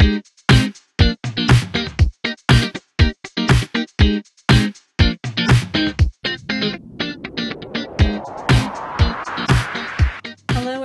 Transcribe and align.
Hello, 0.00 0.08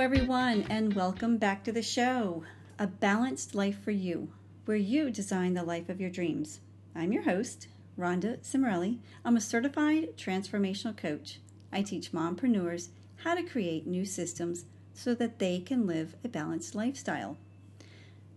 everyone, 0.00 0.66
and 0.68 0.92
welcome 0.92 1.38
back 1.38 1.64
to 1.64 1.72
the 1.72 1.80
show 1.80 2.44
A 2.78 2.86
Balanced 2.86 3.54
Life 3.54 3.82
for 3.82 3.90
You, 3.90 4.28
where 4.66 4.76
you 4.76 5.10
design 5.10 5.54
the 5.54 5.62
life 5.62 5.88
of 5.88 5.98
your 5.98 6.10
dreams. 6.10 6.60
I'm 6.94 7.10
your 7.10 7.22
host, 7.22 7.68
Rhonda 7.98 8.40
Cimarelli. 8.42 8.98
I'm 9.24 9.38
a 9.38 9.40
certified 9.40 10.18
transformational 10.18 10.94
coach. 10.94 11.40
I 11.72 11.80
teach 11.80 12.12
mompreneurs 12.12 12.88
how 13.24 13.34
to 13.34 13.42
create 13.42 13.86
new 13.86 14.04
systems 14.04 14.66
so 14.92 15.14
that 15.14 15.38
they 15.38 15.60
can 15.60 15.86
live 15.86 16.16
a 16.22 16.28
balanced 16.28 16.74
lifestyle. 16.74 17.38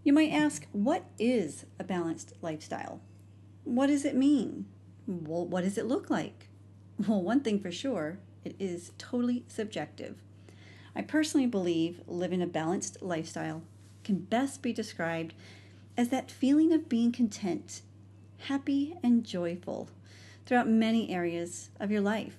You 0.04 0.14
might 0.14 0.32
ask, 0.32 0.66
what 0.72 1.06
is 1.18 1.66
a 1.78 1.84
balanced 1.84 2.34
lifestyle? 2.42 3.02
What 3.64 3.88
does 3.88 4.06
it 4.06 4.16
mean? 4.16 4.66
Well, 5.06 5.46
what 5.46 5.64
does 5.64 5.78
it 5.78 5.86
look 5.86 6.10
like? 6.10 6.48
Well, 7.08 7.22
one 7.22 7.42
thing 7.42 7.60
for 7.60 7.72
sure, 7.72 8.20
it 8.44 8.56
is 8.60 8.92
totally 8.98 9.44
subjective. 9.48 10.16
I 10.96 11.02
personally 11.02 11.48
believe 11.48 12.02
living 12.08 12.42
a 12.42 12.48
balanced 12.48 13.02
lifestyle 13.02 13.62
can 14.04 14.20
best 14.20 14.62
be 14.62 14.74
described 14.74 15.34
as 15.98 16.10
that 16.10 16.32
feeling 16.32 16.74
of 16.74 16.90
being 16.90 17.12
content, 17.12 17.82
happy, 18.40 18.96
and 19.04 19.26
joyful 19.26 19.90
throughout 20.46 20.68
many 20.68 21.14
areas 21.14 21.70
of 21.80 21.92
your 21.92 22.02
life. 22.02 22.38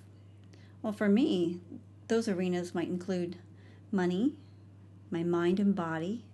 Well, 0.82 0.92
for 0.92 1.08
me, 1.08 1.60
those 2.08 2.26
arenas 2.26 2.74
might 2.74 2.88
include 2.88 3.36
money, 3.92 4.34
my 5.10 5.22
mind 5.22 5.60
and 5.60 5.74
body, 5.74 6.24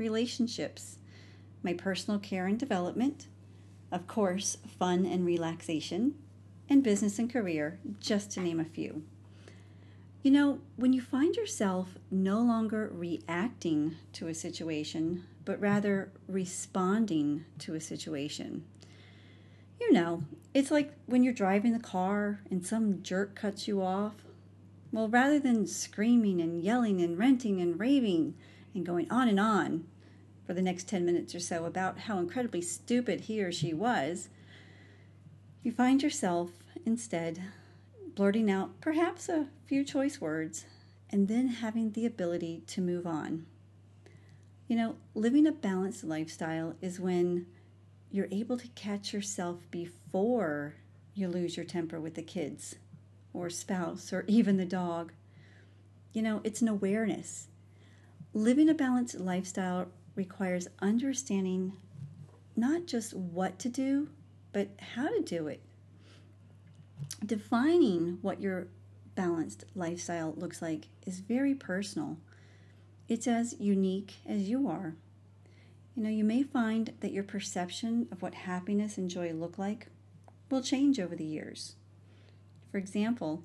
relationships, 0.00 0.98
my 1.62 1.74
personal 1.74 2.18
care 2.18 2.46
and 2.46 2.58
development, 2.58 3.28
of 3.92 4.06
course, 4.08 4.56
fun 4.78 5.06
and 5.06 5.24
relaxation, 5.24 6.14
and 6.68 6.82
business 6.82 7.18
and 7.18 7.32
career, 7.32 7.78
just 8.00 8.30
to 8.32 8.40
name 8.40 8.58
a 8.58 8.64
few. 8.64 9.02
You 10.22 10.30
know, 10.30 10.60
when 10.76 10.92
you 10.92 11.00
find 11.00 11.34
yourself 11.36 11.96
no 12.10 12.40
longer 12.40 12.90
reacting 12.92 13.96
to 14.14 14.28
a 14.28 14.34
situation, 14.34 15.24
but 15.44 15.60
rather 15.60 16.12
responding 16.28 17.44
to 17.58 17.74
a 17.74 17.80
situation, 17.80 18.64
you 19.80 19.92
know, 19.92 20.22
it's 20.52 20.70
like 20.70 20.92
when 21.06 21.22
you're 21.22 21.32
driving 21.32 21.72
the 21.72 21.78
car 21.78 22.40
and 22.50 22.66
some 22.66 23.02
jerk 23.02 23.34
cuts 23.34 23.66
you 23.66 23.82
off. 23.82 24.14
Well, 24.92 25.08
rather 25.08 25.38
than 25.38 25.66
screaming 25.66 26.40
and 26.40 26.60
yelling 26.60 27.00
and 27.00 27.18
ranting 27.18 27.60
and 27.60 27.78
raving 27.78 28.34
and 28.74 28.86
going 28.86 29.10
on 29.10 29.28
and 29.28 29.40
on 29.40 29.84
for 30.46 30.54
the 30.54 30.62
next 30.62 30.88
10 30.88 31.04
minutes 31.04 31.34
or 31.34 31.40
so 31.40 31.64
about 31.64 32.00
how 32.00 32.18
incredibly 32.18 32.62
stupid 32.62 33.22
he 33.22 33.42
or 33.42 33.52
she 33.52 33.72
was, 33.72 34.28
you 35.62 35.72
find 35.72 36.02
yourself 36.02 36.50
instead 36.84 37.40
blurting 38.14 38.50
out 38.50 38.80
perhaps 38.80 39.28
a 39.28 39.46
few 39.66 39.84
choice 39.84 40.20
words, 40.20 40.66
and 41.10 41.28
then 41.28 41.48
having 41.48 41.92
the 41.92 42.06
ability 42.06 42.62
to 42.66 42.80
move 42.80 43.06
on. 43.06 43.46
You 44.68 44.76
know, 44.76 44.96
living 45.14 45.46
a 45.46 45.52
balanced 45.52 46.04
lifestyle 46.04 46.74
is 46.80 47.00
when 47.00 47.46
you're 48.10 48.28
able 48.30 48.58
to 48.58 48.68
catch 48.68 49.12
yourself 49.12 49.58
before 49.70 50.74
you 51.14 51.28
lose 51.28 51.56
your 51.56 51.66
temper 51.66 52.00
with 52.00 52.14
the 52.14 52.22
kids 52.22 52.76
or 53.32 53.50
spouse 53.50 54.12
or 54.12 54.24
even 54.26 54.56
the 54.56 54.64
dog. 54.64 55.12
You 56.12 56.22
know, 56.22 56.40
it's 56.44 56.62
an 56.62 56.68
awareness. 56.68 57.48
Living 58.32 58.68
a 58.68 58.74
balanced 58.74 59.18
lifestyle 59.18 59.88
requires 60.14 60.68
understanding 60.80 61.72
not 62.56 62.86
just 62.86 63.14
what 63.14 63.58
to 63.58 63.68
do, 63.68 64.08
but 64.52 64.68
how 64.94 65.08
to 65.08 65.22
do 65.22 65.46
it 65.48 65.62
defining 67.24 68.18
what 68.22 68.40
your 68.40 68.68
balanced 69.14 69.64
lifestyle 69.74 70.34
looks 70.36 70.62
like 70.62 70.88
is 71.06 71.20
very 71.20 71.54
personal. 71.54 72.16
It's 73.08 73.26
as 73.26 73.56
unique 73.58 74.16
as 74.26 74.48
you 74.48 74.68
are. 74.68 74.94
You 75.94 76.04
know, 76.04 76.08
you 76.08 76.24
may 76.24 76.42
find 76.42 76.92
that 77.00 77.12
your 77.12 77.24
perception 77.24 78.08
of 78.10 78.22
what 78.22 78.34
happiness 78.34 78.96
and 78.96 79.10
joy 79.10 79.32
look 79.32 79.58
like 79.58 79.88
will 80.50 80.62
change 80.62 80.98
over 80.98 81.16
the 81.16 81.24
years. 81.24 81.74
For 82.70 82.78
example, 82.78 83.44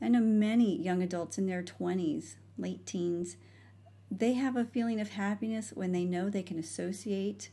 I 0.00 0.08
know 0.08 0.20
many 0.20 0.80
young 0.80 1.02
adults 1.02 1.36
in 1.36 1.46
their 1.46 1.62
20s, 1.62 2.36
late 2.56 2.86
teens, 2.86 3.36
they 4.10 4.34
have 4.34 4.56
a 4.56 4.64
feeling 4.64 5.00
of 5.00 5.10
happiness 5.10 5.72
when 5.74 5.92
they 5.92 6.04
know 6.04 6.28
they 6.28 6.42
can 6.42 6.58
associate 6.58 7.50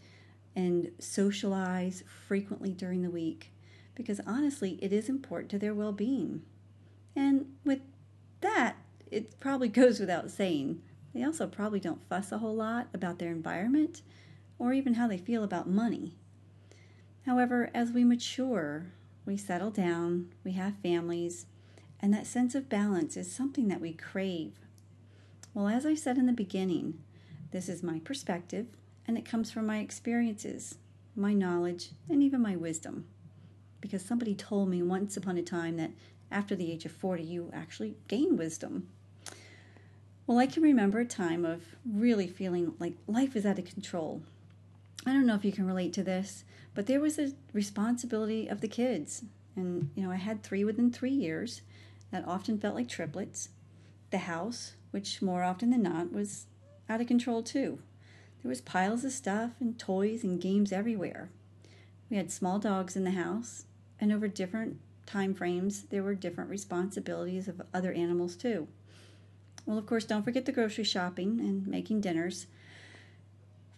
and 0.56 0.92
socialize 1.00 2.04
frequently 2.28 2.74
during 2.74 3.04
the 3.04 3.10
week 3.10 3.52
because 3.98 4.22
honestly, 4.28 4.78
it 4.82 4.94
is 4.94 5.10
important 5.10 5.50
to 5.52 5.60
their 5.60 5.74
well 5.74 5.92
being. 5.92 6.44
And 7.16 7.56
with 7.66 7.82
that, 8.42 8.78
it 9.10 9.40
probably 9.40 9.68
goes 9.82 10.00
without 10.00 10.32
saying. 10.32 10.82
They 11.14 11.24
also 11.24 11.48
probably 11.48 11.80
don't 11.80 12.08
fuss 12.08 12.32
a 12.32 12.38
whole 12.38 12.56
lot 12.56 12.88
about 12.94 13.18
their 13.18 13.32
environment 13.32 14.04
or 14.60 14.72
even 14.72 14.96
how 14.96 15.08
they 15.08 15.18
feel 15.18 15.44
about 15.44 15.68
money. 15.68 16.14
However, 17.26 17.72
as 17.74 17.92
we 17.92 18.04
mature, 18.04 18.88
we 19.26 19.36
settle 19.36 19.72
down, 19.72 20.30
we 20.44 20.54
have 20.54 20.76
families, 20.82 21.48
and 22.00 22.14
that 22.14 22.28
sense 22.28 22.54
of 22.56 22.70
balance 22.70 23.18
is 23.18 23.32
something 23.32 23.68
that 23.68 23.82
we 23.82 23.94
crave. 23.94 24.54
Well, 25.58 25.70
as 25.70 25.88
I 25.88 25.96
said 25.96 26.20
in 26.20 26.28
the 26.28 26.34
beginning, 26.34 27.00
this 27.50 27.68
is 27.68 27.82
my 27.82 27.98
perspective, 27.98 28.68
and 29.08 29.18
it 29.18 29.26
comes 29.26 29.50
from 29.50 29.66
my 29.66 29.80
experiences, 29.80 30.78
my 31.16 31.34
knowledge, 31.34 31.94
and 32.08 32.22
even 32.22 32.44
my 32.44 32.56
wisdom 32.56 33.08
because 33.82 34.06
somebody 34.06 34.36
told 34.36 34.70
me 34.70 34.84
once 34.84 35.18
upon 35.18 35.36
a 35.36 35.42
time 35.42 35.78
that 35.78 35.90
after 36.30 36.56
the 36.56 36.72
age 36.72 36.86
of 36.86 36.92
40, 36.92 37.24
you 37.24 37.50
actually 37.52 37.96
gain 38.08 38.38
wisdom. 38.38 38.88
Well, 40.28 40.38
I 40.38 40.46
can 40.46 40.62
remember 40.62 41.00
a 41.00 41.06
time 41.06 41.44
of 41.44 41.64
really 41.92 42.28
feeling 42.28 42.74
like 42.78 42.94
life 43.08 43.36
is 43.36 43.44
out 43.44 43.58
of 43.58 43.66
control. 43.66 44.22
I 45.08 45.12
don't 45.12 45.26
know 45.26 45.34
if 45.34 45.44
you 45.44 45.52
can 45.52 45.66
relate 45.66 45.92
to 45.94 46.04
this, 46.04 46.44
but 46.76 46.86
there 46.86 47.00
was 47.00 47.18
a 47.18 47.34
responsibility 47.52 48.48
of 48.48 48.62
the 48.62 48.68
kids. 48.68 49.24
And, 49.56 49.90
you 49.96 50.04
know, 50.04 50.12
I 50.12 50.18
had 50.18 50.44
three 50.44 50.64
within 50.64 50.92
three 50.92 51.10
years 51.10 51.64
that 52.12 52.28
often 52.28 52.60
felt 52.60 52.76
like 52.76 52.88
triplets. 52.88 53.50
The 54.12 54.20
house, 54.20 54.74
which 54.92 55.22
more 55.22 55.44
often 55.44 55.70
than 55.70 55.84
not 55.84 56.12
was 56.12 56.46
out 56.90 57.02
of 57.02 57.08
control 57.08 57.44
too. 57.44 57.80
There 58.42 58.50
was 58.50 58.62
piles 58.62 59.04
of 59.04 59.12
stuff 59.12 59.52
and 59.60 59.78
toys 59.78 60.24
and 60.24 60.42
games 60.42 60.72
everywhere. 60.72 61.30
We 62.10 62.18
had 62.18 62.32
small 62.32 62.60
dogs 62.60 62.96
in 62.96 63.04
the 63.04 63.12
house, 63.12 63.66
and 64.00 64.12
over 64.12 64.28
different 64.28 64.80
time 65.06 65.34
frames, 65.34 65.84
there 65.84 66.04
were 66.04 66.16
different 66.16 66.50
responsibilities 66.50 67.48
of 67.48 67.62
other 67.74 67.92
animals 67.92 68.36
too. 68.36 68.68
Well, 69.66 69.78
of 69.78 69.86
course, 69.86 70.06
don't 70.06 70.24
forget 70.24 70.46
the 70.46 70.52
grocery 70.52 70.86
shopping 70.86 71.40
and 71.40 71.68
making 71.68 72.02
dinners, 72.02 72.48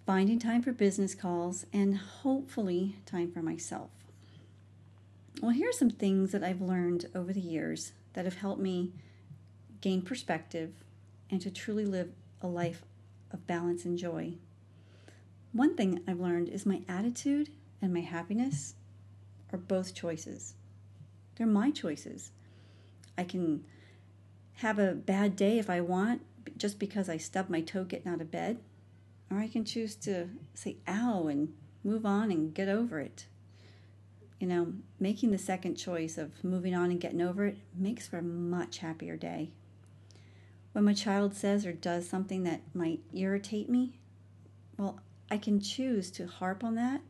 finding 0.06 0.38
time 0.38 0.62
for 0.62 0.72
business 0.72 1.16
calls, 1.16 1.66
and 1.74 1.98
hopefully 1.98 2.98
time 3.06 3.32
for 3.32 3.42
myself. 3.42 3.90
Well, 5.42 5.52
here 5.52 5.70
are 5.70 5.74
some 5.74 5.90
things 5.90 6.32
that 6.32 6.44
I've 6.44 6.62
learned 6.62 7.08
over 7.16 7.34
the 7.34 7.40
years 7.40 7.94
that 8.14 8.26
have 8.26 8.36
helped 8.36 8.62
me 8.62 8.92
gain 9.82 10.02
perspective 10.02 10.74
and 11.30 11.42
to 11.42 11.52
truly 11.52 11.86
live 11.86 12.12
a 12.42 12.48
life 12.48 12.84
of 13.32 13.46
balance 13.48 13.86
and 13.86 13.98
joy. 13.98 14.34
One 15.52 15.76
thing 15.76 16.02
I've 16.08 16.20
learned 16.20 16.50
is 16.50 16.66
my 16.66 16.82
attitude 16.88 17.50
and 17.82 17.94
my 17.94 18.02
happiness 18.02 18.76
are 19.52 19.58
both 19.58 19.96
choices. 19.96 20.54
They're 21.36 21.48
my 21.48 21.72
choices. 21.72 22.32
I 23.18 23.24
can 23.24 23.66
have 24.56 24.80
a 24.80 24.94
bad 24.94 25.36
day 25.36 25.58
if 25.58 25.70
I 25.70 25.82
want 25.82 26.22
just 26.58 26.80
because 26.80 27.10
I 27.10 27.18
stubbed 27.18 27.50
my 27.50 27.62
toe 27.62 27.84
getting 27.84 28.12
out 28.12 28.22
of 28.22 28.32
bed, 28.32 28.60
or 29.32 29.38
I 29.38 29.48
can 29.48 29.64
choose 29.66 29.96
to 29.98 30.30
say 30.54 30.78
ow 30.88 31.28
and 31.28 31.54
move 31.84 32.06
on 32.06 32.32
and 32.32 32.54
get 32.54 32.68
over 32.68 33.00
it. 33.00 33.26
You 34.40 34.48
know, 34.48 34.74
making 35.00 35.32
the 35.32 35.38
second 35.38 35.76
choice 35.76 36.18
of 36.18 36.44
moving 36.44 36.76
on 36.76 36.92
and 36.92 37.00
getting 37.00 37.22
over 37.22 37.46
it 37.46 37.58
makes 37.76 38.08
for 38.08 38.18
a 38.18 38.24
much 38.24 38.80
happier 38.80 39.18
day. 39.18 39.52
When 40.74 40.86
my 40.86 40.94
child 40.94 41.34
says 41.34 41.66
or 41.66 41.74
does 41.74 42.08
something 42.08 42.44
that 42.44 42.62
might 42.74 43.02
irritate 43.14 43.70
me, 43.70 44.00
well, 44.78 45.00
I 45.32 45.38
can 45.38 45.60
choose 45.60 46.12
to 46.12 46.28
harp 46.28 46.64
on 46.64 46.76
that 46.76 47.02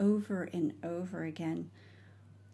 over 0.00 0.48
and 0.52 0.74
over 0.82 1.24
again. 1.24 1.70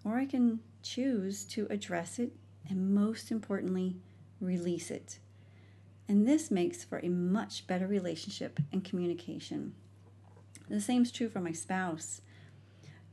Or 0.04 0.16
I 0.16 0.26
can 0.26 0.60
choose 0.82 1.44
to 1.46 1.66
address 1.70 2.18
it 2.18 2.32
and, 2.68 2.94
most 2.94 3.30
importantly, 3.30 3.96
release 4.40 4.90
it. 4.90 5.18
And 6.08 6.26
this 6.26 6.50
makes 6.50 6.84
for 6.84 6.98
a 6.98 7.08
much 7.08 7.66
better 7.66 7.86
relationship 7.86 8.60
and 8.72 8.84
communication. 8.84 9.74
The 10.68 10.80
same 10.80 11.02
is 11.02 11.12
true 11.12 11.28
for 11.28 11.40
my 11.40 11.52
spouse. 11.52 12.20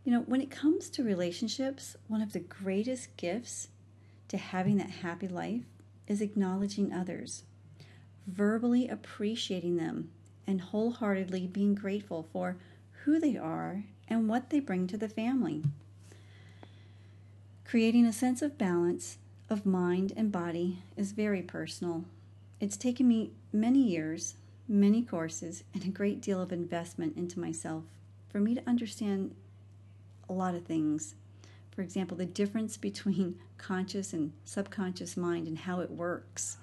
You 0.04 0.12
know, 0.12 0.22
when 0.22 0.42
it 0.42 0.52
comes 0.52 0.90
to 0.92 1.04
relationships, 1.04 1.96
one 2.08 2.22
of 2.22 2.34
the 2.34 2.40
greatest 2.40 3.16
gifts 3.18 3.70
to 4.30 4.38
having 4.38 4.78
that 4.78 4.90
happy 4.90 5.28
life 5.28 5.66
is 6.08 6.22
acknowledging 6.22 6.94
others, 6.94 7.44
verbally 8.26 8.88
appreciating 8.88 9.78
them, 9.78 10.10
and 10.46 10.62
wholeheartedly 10.62 11.48
being 11.48 11.76
grateful 11.76 12.28
for 12.32 12.58
who 13.04 13.20
they 13.20 13.36
are 13.38 13.84
and 14.08 14.30
what 14.30 14.50
they 14.50 14.60
bring 14.60 14.88
to 14.88 14.98
the 14.98 15.10
family. 15.10 15.64
Creating 17.66 18.06
a 18.06 18.14
sense 18.14 18.42
of 18.42 18.58
balance 18.58 19.18
of 19.50 19.66
mind 19.66 20.14
and 20.16 20.32
body 20.32 20.80
is 20.96 21.12
very 21.12 21.42
personal. 21.42 22.06
It's 22.60 22.78
taken 22.78 23.08
me 23.08 23.32
many 23.52 23.80
years, 23.80 24.36
many 24.68 25.02
courses, 25.02 25.64
and 25.74 25.84
a 25.84 25.90
great 25.90 26.22
deal 26.22 26.42
of 26.42 26.52
investment 26.52 27.18
into 27.18 27.40
myself 27.40 27.84
for 28.30 28.40
me 28.40 28.56
to 28.56 28.68
understand 28.68 29.36
a 30.30 30.34
lot 30.34 30.56
of 30.56 30.66
things. 30.66 31.16
For 31.78 31.84
example, 31.84 32.18
the 32.18 32.26
difference 32.26 32.76
between 32.76 33.38
conscious 33.60 34.12
and 34.12 34.34
subconscious 34.44 35.16
mind 35.16 35.48
and 35.48 35.60
how 35.60 35.80
it 35.82 35.92
works, 35.92 36.58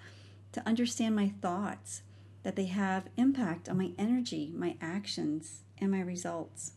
to 0.51 0.67
understand 0.67 1.15
my 1.15 1.29
thoughts, 1.41 2.03
that 2.43 2.57
they 2.57 2.65
have 2.65 3.07
impact 3.17 3.69
on 3.69 3.79
my 3.79 3.93
energy, 3.97 4.53
my 4.57 4.75
actions, 4.81 5.61
and 5.79 5.93
my 5.93 6.01
results. 6.01 6.73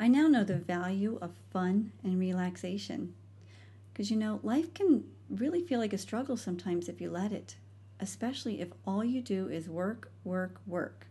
I 0.00 0.08
now 0.08 0.28
know 0.28 0.44
the 0.44 0.56
value 0.56 1.18
of 1.20 1.34
fun 1.50 1.92
and 2.02 2.18
relaxation. 2.18 3.12
Because 3.92 4.10
you 4.10 4.16
know, 4.16 4.40
life 4.42 4.72
can 4.72 5.04
really 5.28 5.60
feel 5.60 5.78
like 5.78 5.92
a 5.92 5.98
struggle 5.98 6.38
sometimes 6.38 6.88
if 6.88 7.02
you 7.02 7.10
let 7.10 7.32
it, 7.32 7.56
especially 8.00 8.62
if 8.62 8.68
all 8.86 9.04
you 9.04 9.20
do 9.20 9.46
is 9.46 9.68
work, 9.68 10.10
work, 10.24 10.58
work. 10.66 11.06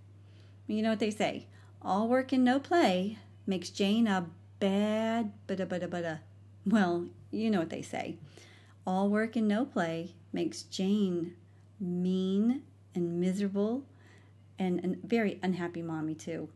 You 0.65 0.81
know 0.81 0.89
what 0.89 0.99
they 0.99 1.11
say 1.11 1.45
all 1.83 2.07
work 2.07 2.31
and 2.31 2.43
no 2.43 2.59
play 2.59 3.19
makes 3.45 3.69
Jane 3.69 4.07
a 4.07 4.25
bad 4.61 5.33
bada 5.47 5.65
bada 5.65 5.89
bada. 5.89 6.19
Well, 6.65 7.07
you 7.31 7.49
know 7.49 7.59
what 7.59 7.71
they 7.71 7.81
say. 7.81 8.15
All 8.87 9.09
work 9.09 9.35
and 9.35 9.47
no 9.47 9.65
play 9.65 10.15
makes 10.31 10.61
Jane 10.61 11.35
mean 11.79 12.61
and 12.95 13.19
miserable 13.19 13.83
and 14.57 14.85
a 14.85 15.07
very 15.07 15.39
unhappy 15.41 15.81
mommy, 15.81 16.13
too. 16.13 16.49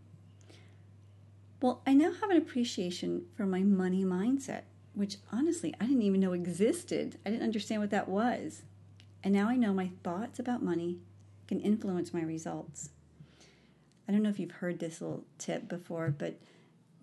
Well, 1.62 1.82
I 1.88 1.94
now 1.94 2.14
have 2.14 2.30
an 2.30 2.38
appreciation 2.38 3.26
for 3.36 3.48
my 3.48 3.64
money 3.64 4.06
mindset, 4.06 4.62
which 4.94 5.18
honestly 5.32 5.74
I 5.82 5.86
didn't 5.88 6.04
even 6.04 6.20
know 6.20 6.34
existed. 6.34 7.18
I 7.26 7.32
didn't 7.32 7.44
understand 7.44 7.82
what 7.82 7.90
that 7.90 8.08
was. 8.08 8.62
And 9.24 9.34
now 9.34 9.50
I 9.50 9.56
know 9.56 9.74
my 9.74 9.90
thoughts 10.04 10.38
about 10.38 10.62
money 10.62 11.00
can 11.48 11.60
influence 11.60 12.14
my 12.14 12.22
results. 12.22 12.90
I 14.08 14.12
don't 14.12 14.22
know 14.22 14.30
if 14.30 14.40
you've 14.40 14.52
heard 14.52 14.78
this 14.78 15.02
little 15.02 15.24
tip 15.40 15.68
before, 15.68 16.14
but 16.16 16.40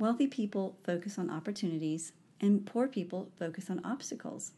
wealthy 0.03 0.27
people 0.27 0.77
focus 0.83 1.17
on 1.17 1.31
opportunities 1.31 2.11
and 2.41 2.67
poor 2.67 2.89
people 2.89 3.31
focus 3.39 3.71
on 3.71 3.81
obstacles. 3.85 4.51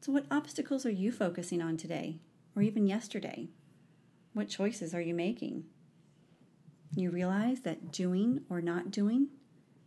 So, 0.00 0.10
what 0.10 0.26
obstacles 0.28 0.84
are 0.84 0.90
you 0.90 1.12
focusing 1.12 1.62
on 1.62 1.76
today 1.76 2.18
or 2.56 2.62
even 2.62 2.88
yesterday? 2.88 3.46
What 4.32 4.48
choices 4.48 4.92
are 4.92 5.00
you 5.00 5.14
making? 5.14 5.66
You 6.96 7.12
realize 7.12 7.60
that 7.60 7.92
doing 7.92 8.40
or 8.50 8.60
not 8.60 8.90
doing, 8.90 9.28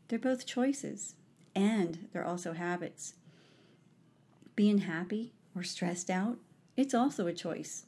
they're 0.07 0.17
both 0.17 0.45
choices 0.45 1.15
and 1.53 2.07
they're 2.13 2.25
also 2.25 2.53
habits. 2.53 3.15
Being 4.55 4.79
happy 4.79 5.33
or 5.53 5.61
stressed 5.61 6.09
out, 6.09 6.37
it's 6.77 6.93
also 6.93 7.27
a 7.27 7.33
choice. 7.33 7.83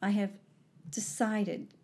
I 0.00 0.10
have 0.10 0.30
decided 0.88 1.74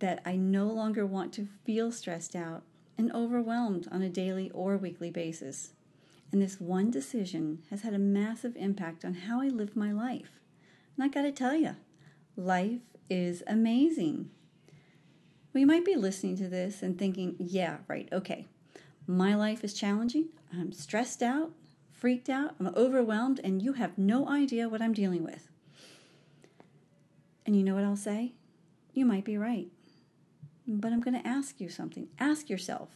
that 0.00 0.20
I 0.24 0.34
no 0.34 0.66
longer 0.66 1.06
want 1.06 1.32
to 1.34 1.46
feel 1.64 1.92
stressed 1.92 2.34
out 2.34 2.64
and 2.96 3.12
overwhelmed 3.12 3.88
on 3.90 4.02
a 4.02 4.08
daily 4.08 4.50
or 4.50 4.76
weekly 4.76 5.10
basis. 5.10 5.72
And 6.32 6.40
this 6.42 6.60
one 6.60 6.90
decision 6.90 7.62
has 7.70 7.82
had 7.82 7.94
a 7.94 7.98
massive 7.98 8.56
impact 8.56 9.04
on 9.04 9.14
how 9.14 9.40
I 9.40 9.48
live 9.48 9.76
my 9.76 9.92
life. 9.92 10.40
And 10.96 11.04
I 11.04 11.08
gotta 11.08 11.32
tell 11.32 11.54
you, 11.54 11.76
life 12.36 12.80
is 13.08 13.42
amazing. 13.46 14.30
Well, 15.52 15.64
might 15.66 15.84
be 15.84 15.94
listening 15.94 16.36
to 16.38 16.48
this 16.48 16.82
and 16.82 16.98
thinking, 16.98 17.36
yeah, 17.38 17.78
right, 17.86 18.08
okay. 18.12 18.46
My 19.06 19.34
life 19.34 19.62
is 19.62 19.74
challenging. 19.74 20.30
I'm 20.52 20.72
stressed 20.72 21.22
out, 21.22 21.52
freaked 21.92 22.28
out, 22.28 22.54
I'm 22.58 22.68
overwhelmed, 22.74 23.40
and 23.44 23.62
you 23.62 23.74
have 23.74 23.96
no 23.96 24.28
idea 24.28 24.68
what 24.68 24.82
I'm 24.82 24.92
dealing 24.92 25.22
with. 25.22 25.48
And 27.46 27.54
you 27.54 27.62
know 27.62 27.74
what 27.74 27.84
I'll 27.84 27.96
say? 27.96 28.32
You 28.92 29.04
might 29.04 29.24
be 29.24 29.36
right. 29.36 29.68
But 30.66 30.92
I'm 30.92 31.00
going 31.00 31.20
to 31.20 31.28
ask 31.28 31.60
you 31.60 31.68
something. 31.68 32.08
Ask 32.18 32.48
yourself 32.48 32.90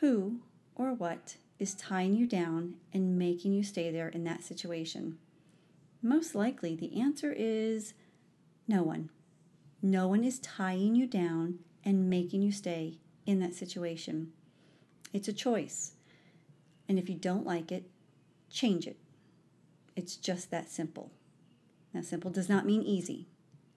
who 0.00 0.40
or 0.74 0.92
what 0.92 1.36
is 1.58 1.74
tying 1.74 2.14
you 2.14 2.26
down 2.26 2.74
and 2.92 3.18
making 3.18 3.52
you 3.52 3.62
stay 3.62 3.90
there 3.90 4.08
in 4.08 4.24
that 4.24 4.44
situation? 4.44 5.18
Most 6.02 6.34
likely, 6.34 6.74
the 6.74 7.00
answer 7.00 7.32
is 7.36 7.94
no 8.68 8.82
one. 8.82 9.10
No 9.80 10.08
one 10.08 10.24
is 10.24 10.38
tying 10.40 10.94
you 10.94 11.06
down 11.06 11.60
and 11.84 12.10
making 12.10 12.42
you 12.42 12.52
stay 12.52 12.98
in 13.26 13.40
that 13.40 13.54
situation. 13.54 14.32
It's 15.12 15.28
a 15.28 15.32
choice. 15.32 15.92
And 16.88 16.98
if 16.98 17.08
you 17.08 17.14
don't 17.14 17.46
like 17.46 17.72
it, 17.72 17.84
change 18.50 18.86
it. 18.86 18.98
It's 19.96 20.16
just 20.16 20.50
that 20.50 20.70
simple. 20.70 21.12
Now, 21.92 22.02
simple 22.02 22.30
does 22.30 22.48
not 22.48 22.66
mean 22.66 22.82
easy, 22.82 23.28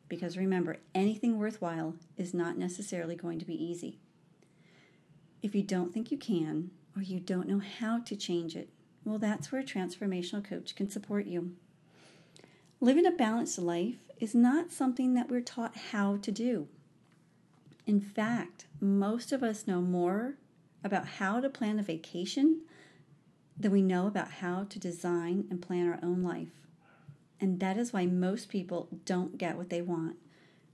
because 0.09 0.38
remember, 0.38 0.77
anything 0.95 1.38
worthwhile 1.38 1.95
is 2.15 2.33
not 2.33 2.57
necessarily 2.57 3.15
going 3.15 3.39
to 3.39 3.45
be 3.45 3.62
easy. 3.62 4.00
If 5.42 5.54
you 5.54 5.63
don't 5.63 5.94
think 5.94 6.12
you 6.12 6.18
can, 6.18 6.71
or 6.95 7.01
you 7.01 7.19
don't 7.19 7.48
know 7.48 7.62
how 7.80 8.00
to 8.00 8.15
change 8.15 8.56
it, 8.56 8.69
well, 9.06 9.19
that's 9.19 9.51
where 9.51 9.62
a 9.62 9.65
transformational 9.65 10.44
coach 10.44 10.75
can 10.75 10.89
support 10.89 11.27
you. 11.27 11.54
Living 12.80 13.06
a 13.06 13.12
balanced 13.12 13.59
life 13.59 13.98
is 14.19 14.36
not 14.36 14.71
something 14.71 15.13
that 15.13 15.30
we're 15.30 15.42
taught 15.42 15.75
how 15.92 16.18
to 16.18 16.31
do. 16.31 16.68
In 17.86 18.01
fact, 18.01 18.65
most 18.81 19.31
of 19.31 19.44
us 19.44 19.68
know 19.68 19.81
more 19.81 20.36
about 20.83 21.07
how 21.07 21.39
to 21.39 21.50
plan 21.50 21.80
a 21.80 21.83
vacation 21.83 22.62
than 23.57 23.71
we 23.71 23.81
know 23.81 24.07
about 24.07 24.31
how 24.31 24.65
to 24.69 24.80
design 24.80 25.45
and 25.50 25.62
plan 25.62 25.88
our 25.88 26.00
own 26.04 26.21
life. 26.21 26.66
And 27.39 27.59
that 27.59 27.77
is 27.77 27.93
why 27.93 28.05
most 28.05 28.49
people 28.49 28.89
don't 29.05 29.37
get 29.37 29.57
what 29.57 29.69
they 29.69 29.81
want 29.81 30.15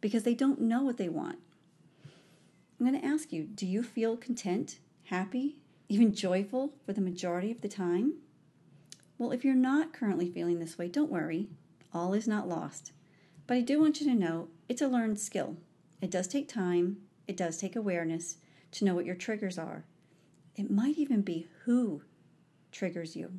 because 0.02 0.24
they 0.24 0.34
don't 0.34 0.62
know 0.62 0.84
what 0.84 0.98
they 0.98 1.10
want. 1.10 1.40
I'm 2.80 2.86
going 2.86 3.00
to 3.00 3.08
ask 3.08 3.32
you 3.32 3.44
do 3.44 3.66
you 3.66 3.84
feel 3.84 4.18
content, 4.18 4.80
happy, 5.06 5.58
even 5.90 6.14
joyful 6.14 6.74
for 6.86 6.94
the 6.94 7.02
majority 7.02 7.52
of 7.52 7.62
the 7.62 7.68
time? 7.68 8.16
Well, 9.18 9.32
if 9.32 9.46
you're 9.46 9.56
not 9.56 9.94
currently 9.94 10.30
feeling 10.30 10.60
this 10.60 10.78
way, 10.78 10.88
don't 10.88 11.12
worry. 11.12 11.48
All 11.94 12.14
is 12.14 12.28
not 12.28 12.48
lost. 12.48 12.92
But 13.46 13.58
I 13.58 13.62
do 13.62 13.80
want 13.80 14.02
you 14.02 14.08
to 14.08 14.16
know 14.16 14.48
it's 14.68 14.82
a 14.82 14.88
learned 14.88 15.20
skill. 15.20 15.58
It 16.02 16.12
does 16.12 16.28
take 16.28 16.48
time, 16.48 16.98
it 17.28 17.38
does 17.38 17.58
take 17.58 17.76
awareness 17.76 18.38
to 18.72 18.86
know 18.86 18.96
what 18.96 19.06
your 19.06 19.16
triggers 19.16 19.58
are. 19.58 19.86
It 20.56 20.72
might 20.72 20.98
even 20.98 21.22
be 21.22 21.48
who 21.64 22.02
triggers 22.72 23.16
you. 23.16 23.32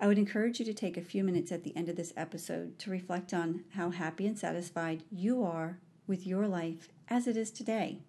I 0.00 0.06
would 0.06 0.18
encourage 0.18 0.58
you 0.58 0.66
to 0.66 0.74
take 0.74 0.96
a 0.96 1.02
few 1.02 1.22
minutes 1.22 1.52
at 1.52 1.62
the 1.62 1.74
end 1.76 1.88
of 1.88 1.96
this 1.96 2.12
episode 2.16 2.78
to 2.80 2.90
reflect 2.90 3.32
on 3.32 3.64
how 3.74 3.90
happy 3.90 4.26
and 4.26 4.38
satisfied 4.38 5.04
you 5.10 5.44
are 5.44 5.78
with 6.06 6.26
your 6.26 6.46
life 6.48 6.88
as 7.08 7.26
it 7.26 7.36
is 7.36 7.50
today. 7.50 8.00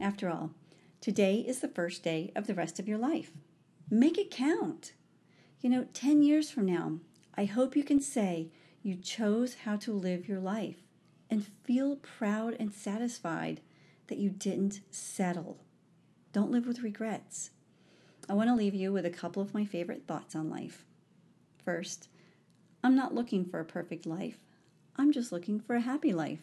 After 0.00 0.28
all, 0.28 0.50
today 1.00 1.36
is 1.36 1.60
the 1.60 1.68
first 1.68 2.02
day 2.02 2.32
of 2.36 2.46
the 2.46 2.54
rest 2.54 2.78
of 2.78 2.86
your 2.86 2.98
life. 2.98 3.32
Make 3.90 4.18
it 4.18 4.30
count. 4.30 4.92
You 5.60 5.70
know, 5.70 5.86
10 5.94 6.22
years 6.22 6.50
from 6.50 6.66
now, 6.66 6.98
I 7.34 7.44
hope 7.44 7.76
you 7.76 7.82
can 7.82 8.00
say 8.00 8.48
you 8.82 8.94
chose 8.94 9.56
how 9.64 9.76
to 9.76 9.92
live 9.92 10.28
your 10.28 10.40
life 10.40 10.82
and 11.28 11.46
feel 11.64 11.96
proud 11.96 12.56
and 12.58 12.72
satisfied 12.72 13.60
that 14.08 14.18
you 14.18 14.30
didn't 14.30 14.80
settle. 14.90 15.58
Don't 16.32 16.50
live 16.50 16.66
with 16.66 16.82
regrets. 16.82 17.50
I 18.28 18.34
want 18.34 18.48
to 18.48 18.54
leave 18.54 18.74
you 18.74 18.92
with 18.92 19.06
a 19.06 19.10
couple 19.10 19.42
of 19.42 19.54
my 19.54 19.64
favorite 19.64 20.04
thoughts 20.06 20.36
on 20.36 20.48
life. 20.48 20.84
First, 21.64 22.08
I'm 22.82 22.94
not 22.94 23.14
looking 23.14 23.44
for 23.44 23.60
a 23.60 23.64
perfect 23.64 24.06
life, 24.06 24.38
I'm 24.96 25.12
just 25.12 25.32
looking 25.32 25.60
for 25.60 25.76
a 25.76 25.80
happy 25.80 26.12
life. 26.12 26.40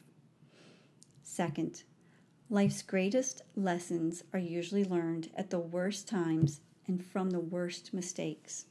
Second, 1.22 1.84
life's 2.50 2.82
greatest 2.82 3.42
lessons 3.56 4.24
are 4.34 4.40
usually 4.40 4.86
learned 4.86 5.30
at 5.36 5.50
the 5.50 5.60
worst 5.60 6.08
times 6.08 6.62
and 6.88 7.04
from 7.04 7.32
the 7.32 7.40
worst 7.40 7.94
mistakes. 7.94 8.66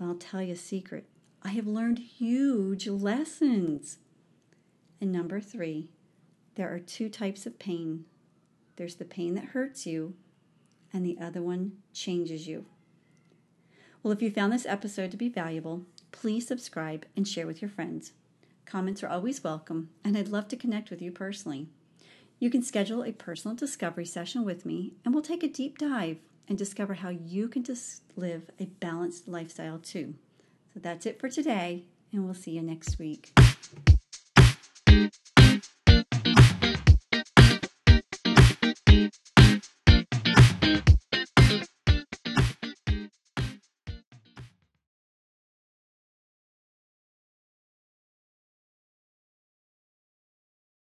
I'll 0.00 0.14
tell 0.14 0.42
you 0.42 0.54
a 0.54 0.56
secret 0.56 1.06
I 1.42 1.50
have 1.50 1.66
learned 1.66 1.98
huge 1.98 2.88
lessons. 2.88 3.98
And 5.00 5.12
number 5.12 5.40
three, 5.40 5.90
there 6.56 6.72
are 6.72 6.80
two 6.80 7.08
types 7.08 7.46
of 7.46 7.58
pain 7.58 8.04
there's 8.78 8.94
the 8.94 9.04
pain 9.04 9.34
that 9.34 9.46
hurts 9.46 9.86
you, 9.86 10.14
and 10.92 11.04
the 11.04 11.18
other 11.20 11.42
one 11.42 11.78
changes 11.92 12.46
you. 12.46 12.64
Well, 14.08 14.16
if 14.16 14.22
you 14.22 14.30
found 14.30 14.54
this 14.54 14.64
episode 14.64 15.10
to 15.10 15.18
be 15.18 15.28
valuable, 15.28 15.84
please 16.12 16.46
subscribe 16.46 17.04
and 17.14 17.28
share 17.28 17.46
with 17.46 17.60
your 17.60 17.68
friends. 17.68 18.12
Comments 18.64 19.02
are 19.02 19.08
always 19.08 19.44
welcome, 19.44 19.90
and 20.02 20.16
I'd 20.16 20.28
love 20.28 20.48
to 20.48 20.56
connect 20.56 20.88
with 20.88 21.02
you 21.02 21.12
personally. 21.12 21.66
You 22.38 22.48
can 22.48 22.62
schedule 22.62 23.04
a 23.04 23.12
personal 23.12 23.54
discovery 23.54 24.06
session 24.06 24.46
with 24.46 24.64
me, 24.64 24.94
and 25.04 25.12
we'll 25.12 25.22
take 25.22 25.42
a 25.42 25.46
deep 25.46 25.76
dive 25.76 26.16
and 26.48 26.56
discover 26.56 26.94
how 26.94 27.10
you 27.10 27.48
can 27.48 27.64
just 27.64 28.00
live 28.16 28.48
a 28.58 28.64
balanced 28.64 29.28
lifestyle 29.28 29.78
too. 29.78 30.14
So 30.72 30.80
that's 30.80 31.04
it 31.04 31.20
for 31.20 31.28
today, 31.28 31.84
and 32.10 32.24
we'll 32.24 32.32
see 32.32 32.52
you 32.52 32.62
next 32.62 32.98
week. 32.98 33.34